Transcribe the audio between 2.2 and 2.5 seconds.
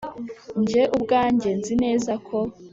ko